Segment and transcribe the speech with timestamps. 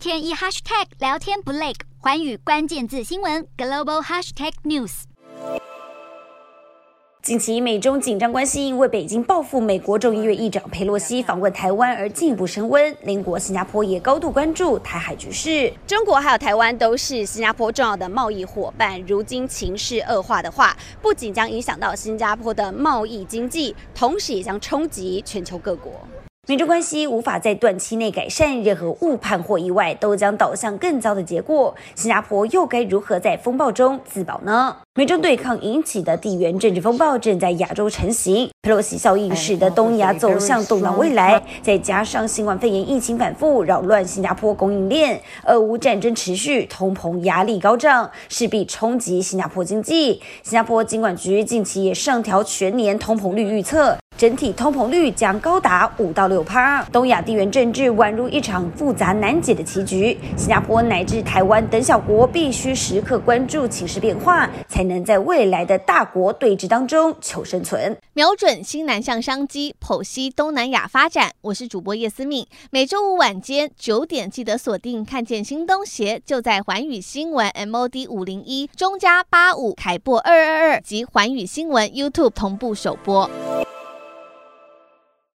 [0.00, 5.02] 天一 hashtag 聊天不累，寰宇关键字新闻 global hashtag news。
[7.22, 15.70] 近期美中紧张关系因为北京报复美国众议院议长佩洛西访问台湾而进一步升温，邻国新加坡也高度关注台海局势。
[15.86, 25.92] 中国还有台湾都是新加坡重要的贸易伙伴，如今情势恶化的话，不仅将影响到新加坡的贸易经济，同时也将冲击全球各国。
[26.50, 31.72] 美中关系无法在短期内改善，任何误判或意外都将导向更糟的结果。
[31.94, 34.76] 新加坡又该如何在风暴中自保呢？
[34.96, 50.20] 美中对抗引起的地缘政治风暴正在亚洲成型，佩洛西效应使得东亚走向动荡未来，再加上新冠肺炎疫情反复扰乱新加坡供应链，俄乌战争持续，通膨压力高涨，势必冲击新加坡经济。
[50.42, 53.96] 新加坡金管局近期也上调全年通膨率预测。
[54.20, 56.84] 整体通膨率将高达五到六趴。
[56.92, 67.96] 东亚地缘政治宛如一场复杂难解的棋局，新加坡乃至台湾等小国必须时刻关注情势变化，才能在未来的大国对峙当中求生存。
[68.12, 71.30] 瞄准新南向商机，剖析东南亚发展。
[71.40, 83.30] 我是主播叶思敏，每周五晚间九点记得锁定，看见新东协就在环宇新闻 MOD 五零一中加八五凯播二二二及环宇新闻 YouTube 同步首播。